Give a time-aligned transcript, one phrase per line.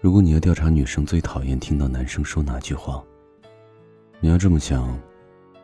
[0.00, 3.04] 如果你要调查女生最讨厌听到男生说哪句话，
[4.18, 4.98] 你要这么想，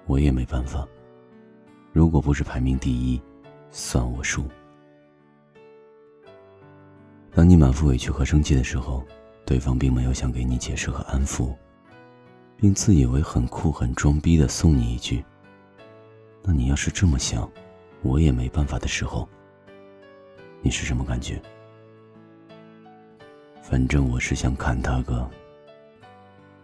[0.04, 0.86] 我也没办法。
[1.90, 3.18] 如果不是排名第一，
[3.70, 4.44] 算我输。
[7.32, 9.02] 当你满腹委屈和生气的时候，
[9.46, 11.54] 对方并没有想给你解释和安抚，
[12.58, 15.24] 并自以为很酷很装逼的送你一句
[16.44, 17.50] ：“那你要是这么想，
[18.02, 19.26] 我也没办法”的时候，
[20.60, 21.40] 你是什么感觉？
[23.68, 25.28] 反正我是想砍他个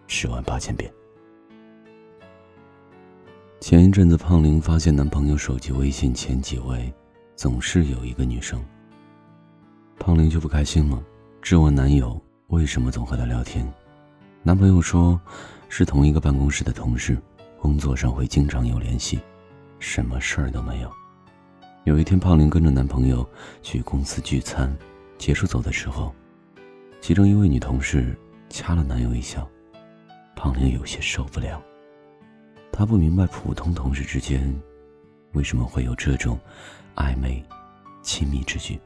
[0.07, 0.89] 十万八千遍。
[3.59, 6.95] 前一阵子，胖玲发现男朋友手机微信前几位
[7.35, 8.65] 总是有一个女生，
[9.99, 11.03] 胖玲就不开心了，
[11.41, 13.67] 质问男友为什么总和她聊天。
[14.45, 15.21] 男朋友说
[15.69, 17.19] 是同一个办公室的同事，
[17.59, 19.19] 工作上会经常有联系，
[19.81, 20.93] 什么事儿都没有。
[21.83, 23.29] 有一天，胖玲跟着男朋友
[23.61, 24.73] 去公司聚餐，
[25.19, 26.15] 结束走的时候。
[27.03, 28.17] 其中一位女同事
[28.49, 29.45] 掐了男友一下，
[30.37, 31.61] 胖玲有些受不了。
[32.71, 34.55] 她不明白普通同事之间
[35.33, 36.39] 为什么会有这种
[36.95, 37.45] 暧昧、
[38.03, 38.79] 亲密之举。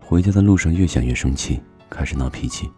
[0.00, 2.68] 回家的路上越想越生气，开始闹脾气。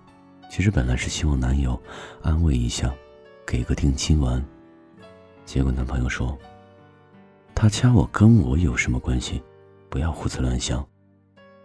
[0.50, 1.82] 其实本来是希望男友
[2.22, 2.94] 安慰一下，
[3.46, 4.44] 给个定心丸。
[5.46, 6.38] 结果男朋友说
[7.56, 9.42] ：“他掐我跟我有什么关系？
[9.88, 10.86] 不要胡思乱想，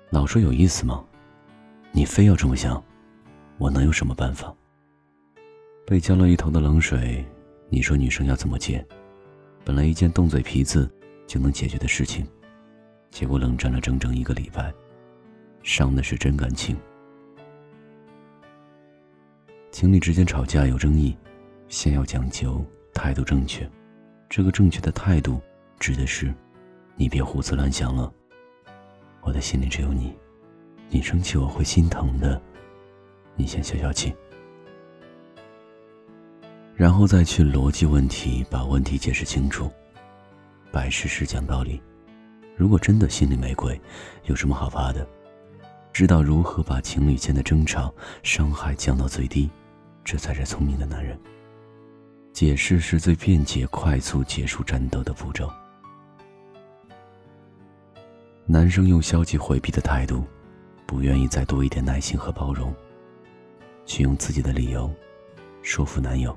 [0.10, 1.04] 老说有意思吗？”
[1.92, 2.82] 你非要这么想，
[3.58, 4.56] 我能有什么办法？
[5.88, 7.26] 被浇了一头的冷水，
[7.68, 8.86] 你说女生要怎么接？
[9.66, 10.90] 本来一件动嘴皮子
[11.28, 12.26] 就能解决的事情，
[13.10, 14.72] 结果冷战了整整一个礼拜，
[15.64, 16.78] 伤的是真感情。
[19.72, 21.18] 情侣之间吵架有争议，
[21.68, 23.70] 先要讲究态度正确。
[24.30, 25.42] 这个正确的态度，
[25.80, 26.34] 指的是，
[26.96, 28.12] 你别胡思乱想了。
[29.22, 30.16] 我的心里只有你。
[30.92, 32.42] 你生气我会心疼的，
[33.36, 34.12] 你先消消气，
[36.76, 39.72] 然后再去逻辑问题，把问题解释清楚，
[40.72, 41.80] 摆事实讲道理。
[42.58, 43.80] 如果真的心里没鬼，
[44.26, 45.08] 有什么好怕的？
[45.94, 47.94] 知道如何把情侣间的争吵
[48.24, 49.50] 伤害降到最低，
[50.04, 51.20] 这才是聪明的男人。
[52.34, 55.52] 解释是最便捷、快速结束战斗的步骤。
[58.46, 60.26] 男生用消极回避的态度。
[60.90, 62.74] 不愿意再多一点耐心和包容，
[63.86, 64.92] 去用自己的理由
[65.62, 66.36] 说服男友。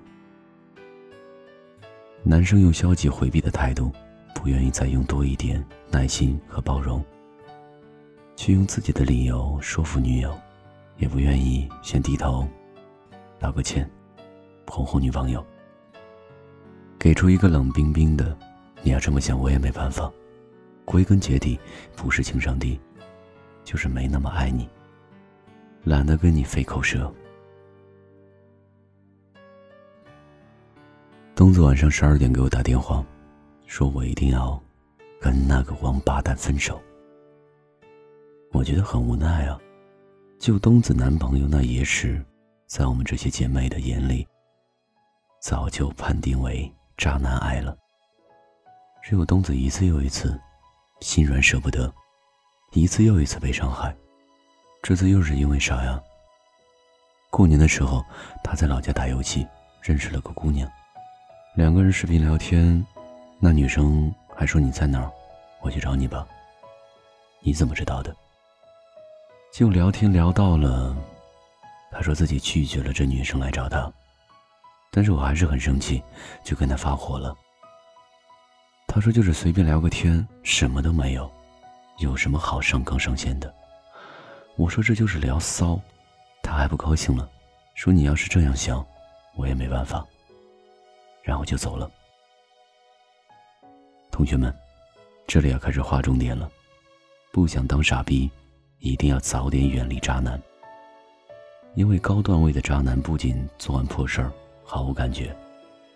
[2.23, 3.91] 男生用消极回避的态度，
[4.35, 7.03] 不愿意再用多一点耐心和包容，
[8.37, 10.39] 去用自己的理由说服女友，
[10.99, 12.47] 也不愿意先低头
[13.39, 13.91] 道个歉，
[14.67, 15.43] 哄哄女朋友。
[16.99, 18.37] 给出一个冷冰冰的，
[18.83, 20.13] 你要这么想，我也没办法。
[20.85, 21.59] 归根结底，
[21.97, 22.79] 不是情商低。
[23.65, 24.69] 就是没那么爱你，
[25.85, 27.13] 懒得跟你费口舌。
[31.35, 33.05] 东子晚上十二点给我打电话，
[33.67, 34.61] 说我一定要
[35.21, 36.81] 跟那个王八蛋分手。
[38.53, 39.59] 我觉得很无奈啊，
[40.39, 42.23] 就东子男朋友那野史，
[42.67, 44.29] 在我们这些姐妹的眼里，
[45.41, 47.77] 早就判定为渣男癌了。
[49.03, 50.39] 只有东子一次又一次，
[51.01, 51.93] 心软舍不得。
[52.75, 53.95] 一次又一次被伤害，
[54.83, 56.03] 这次又是因为啥呀？
[57.31, 58.03] 过年的时候，
[58.43, 59.47] 他在老家打游戏，
[59.83, 60.67] 认识了个姑娘，
[61.55, 62.83] 两个人视频聊天，
[63.39, 65.11] 那女生还说你在哪，
[65.61, 66.27] 我去找你吧。
[67.41, 68.15] 你怎么知道的？
[69.53, 70.97] 就聊天聊到了，
[71.91, 73.93] 他说自己拒绝了这女生来找他，
[74.91, 76.03] 但是我还是很生气，
[76.43, 77.37] 就跟他发火了。
[78.89, 81.31] 他说就是随便聊个天，什么都没有。
[82.03, 83.53] 有什么好上纲上线的？
[84.57, 85.81] 我说这就是聊骚，
[86.43, 87.29] 他还不高兴了，
[87.75, 88.85] 说你要是这样想，
[89.37, 90.05] 我也没办法。
[91.23, 91.89] 然后就走了。
[94.11, 94.53] 同学们，
[95.27, 96.51] 这里要开始划重点了，
[97.33, 98.29] 不想当傻逼，
[98.81, 100.41] 一定要早点远离渣男。
[101.75, 104.31] 因为高段位的渣男不仅做完破事儿
[104.65, 105.35] 毫无感觉，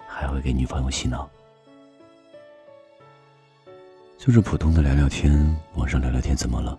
[0.07, 1.29] 还会给女朋友洗脑。
[4.19, 6.77] 就是普通的聊聊天，网上聊聊天怎么了？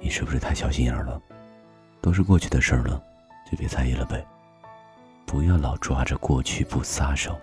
[0.00, 1.20] 你是不是太小心眼了？
[2.00, 3.02] 都是过去的事儿了，
[3.50, 4.24] 就别在意了呗。
[5.26, 7.36] 不要老抓着过去不撒手。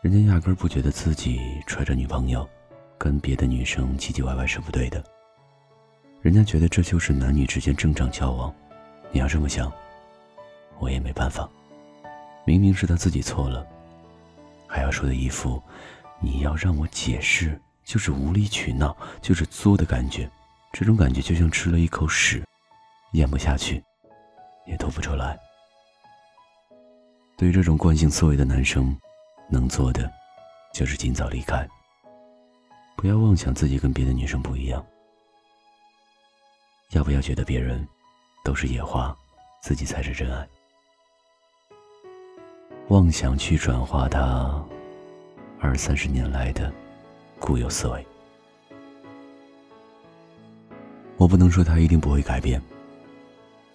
[0.00, 2.48] 人家压根儿不觉得自己揣着女朋友，
[2.96, 5.04] 跟别的女生唧唧歪歪是不对的。
[6.22, 8.52] 人家觉得这就是男女之间正常交往。
[9.12, 9.70] 你要这么想，
[10.78, 11.48] 我也没办法。
[12.46, 13.64] 明明是他自己错了，
[14.66, 15.62] 还要说的一副。
[16.20, 20.30] 你要让我解释，就是无理取闹，就是作的感觉，
[20.72, 22.44] 这种感觉就像吃了一口屎，
[23.12, 23.82] 咽不下去，
[24.66, 25.38] 也吐不出来。
[27.36, 28.94] 对于这种惯性思维的男生，
[29.48, 30.10] 能做的
[30.74, 31.66] 就是尽早离开。
[32.96, 34.84] 不要妄想自己跟别的女生不一样。
[36.90, 37.88] 要不要觉得别人
[38.44, 39.16] 都是野花，
[39.62, 40.46] 自己才是真爱？
[42.88, 44.62] 妄想去转化他
[45.60, 46.72] 二三十年来的
[47.38, 48.06] 固有思维。
[51.18, 52.60] 我不能说他一定不会改变，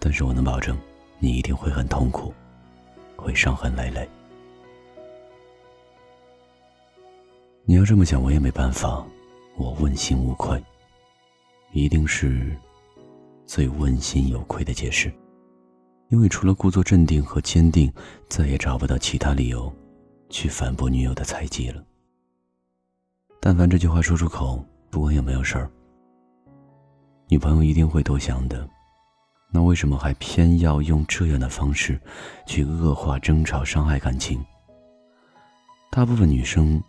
[0.00, 0.76] 但是我能保证，
[1.20, 2.34] 你一定会很痛苦，
[3.14, 4.06] 会伤痕累累。
[7.64, 9.06] 你要这么想，我也没办法。
[9.56, 10.62] 我问心无愧，
[11.72, 12.54] 一定是
[13.46, 15.10] 最问心有愧的解释，
[16.08, 17.90] 因为除了故作镇定和坚定，
[18.28, 19.72] 再也找不到其他理由
[20.28, 21.82] 去反驳女友的猜忌了。
[23.40, 25.70] 但凡这句话说出口，不管有没有事儿，
[27.28, 28.68] 女朋友一定会多想的。
[29.50, 32.00] 那为什么还偏要用这样的方式
[32.46, 34.44] 去恶化争吵、伤害感情？
[35.90, 36.82] 大部分女生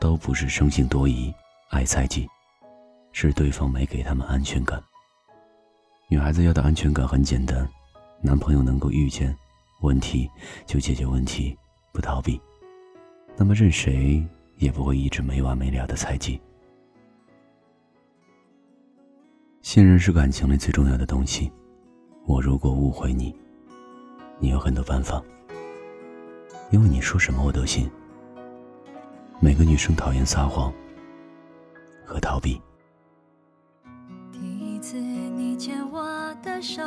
[0.00, 1.34] 都不是生性多疑。
[1.70, 2.26] 爱猜忌，
[3.10, 4.80] 是对方没给他们安全感。
[6.08, 7.68] 女孩子要的安全感很简单，
[8.22, 9.36] 男朋友能够遇见
[9.80, 10.30] 问题
[10.64, 11.54] 就解决问题，
[11.92, 12.40] 不逃避，
[13.36, 16.40] 那么任谁也不会一直没完没了的猜忌。
[19.60, 21.52] 信任是感情里最重要的东西。
[22.24, 23.34] 我如果误会你，
[24.38, 25.22] 你有很多办法，
[26.70, 27.88] 因为你说什么我都信。
[29.38, 30.72] 每个女生讨厌撒谎。
[32.06, 32.62] 和逃避。
[34.32, 36.80] 第一次你牵我的手，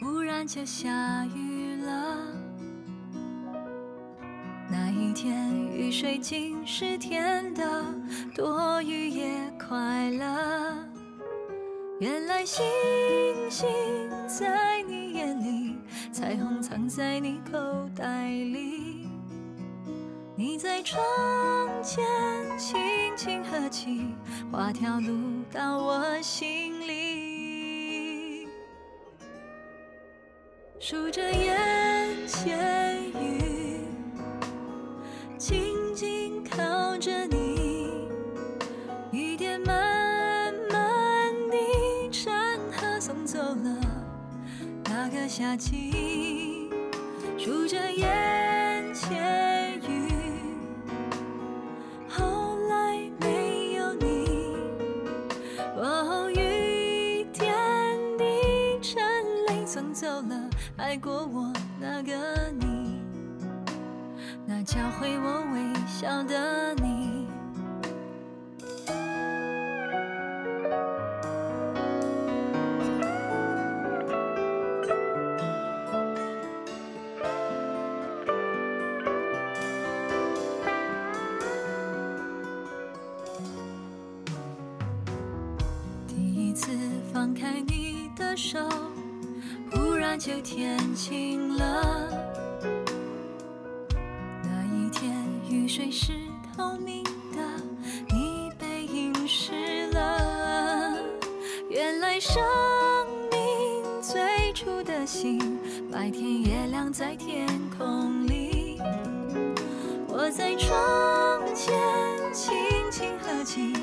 [0.00, 2.45] 忽然就下雨了。
[4.68, 7.84] 那一天雨水竟是甜的，
[8.34, 10.76] 多雨也快乐。
[12.00, 12.64] 原来星
[13.48, 13.66] 星
[14.26, 15.76] 在你眼里，
[16.12, 17.58] 彩虹藏在你口
[17.96, 19.06] 袋里。
[20.34, 21.00] 你在窗
[21.82, 22.04] 前
[22.58, 22.76] 轻
[23.16, 24.08] 轻合起，
[24.52, 28.46] 画条路到我心里。
[30.78, 31.56] 数着眼
[32.26, 32.95] 前，
[35.38, 38.08] 紧紧靠着你，
[39.12, 42.32] 雨点慢慢地沉
[42.72, 43.78] 和，送走了
[44.84, 46.70] 那个夏季。
[47.36, 50.08] 数着眼前雨，
[52.08, 54.56] 后来没有你。
[55.76, 57.54] 哦，雨点
[58.16, 58.24] 滴
[58.80, 59.02] 成
[59.48, 61.45] 泪，送走了爱过我。
[65.06, 67.28] 那教会我微笑的你。
[86.08, 86.72] 第一次
[87.12, 88.58] 放开你的手。
[89.70, 92.45] 忽然就天晴了。
[95.76, 96.14] 水是
[96.56, 97.42] 透明的，
[98.08, 100.96] 你被淋湿了。
[101.68, 102.42] 原来生
[103.30, 105.38] 命最初的心，
[105.92, 108.80] 白天也亮在天空里。
[110.08, 111.76] 我在窗前
[112.32, 112.54] 轻
[112.90, 113.74] 轻合起，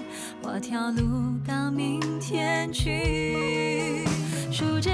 [0.41, 1.03] 画条路
[1.47, 4.03] 到明天去，
[4.51, 4.89] 数着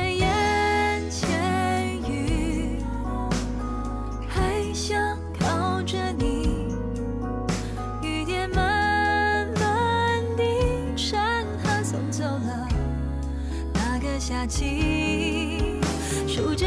[14.20, 14.30] 夜。
[14.30, 15.80] 下起，
[16.28, 16.66] 数着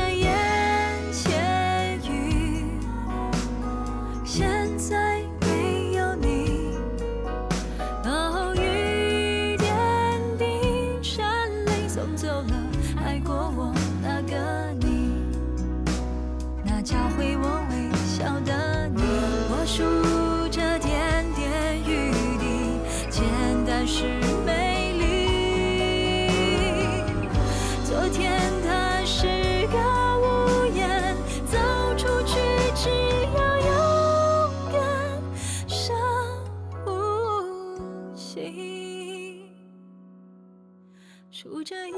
[41.43, 41.97] 数着眼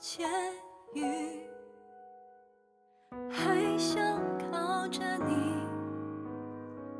[0.00, 0.28] 前
[0.94, 1.04] 雨，
[3.30, 4.20] 还想
[4.50, 5.54] 靠着你。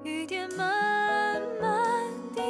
[0.05, 1.83] 雨点慢慢
[2.37, 2.41] 地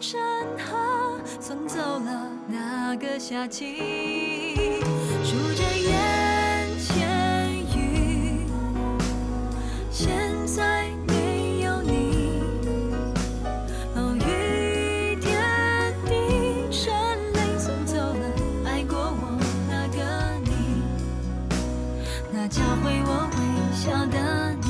[0.00, 0.18] 沉
[0.56, 2.94] 下，送走了那。
[2.94, 4.80] 那个夏季，
[5.24, 6.23] 数着眼
[22.36, 24.66] 那教会我微笑的你。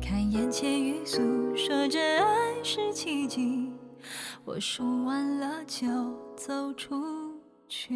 [0.00, 1.18] 看眼前雨诉
[1.56, 3.72] 说着爱是奇迹，
[4.44, 5.88] 我数完了就
[6.36, 7.34] 走出
[7.68, 7.92] 去。